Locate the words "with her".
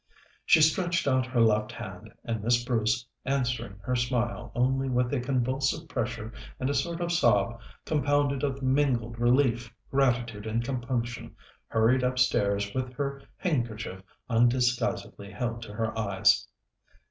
12.73-13.21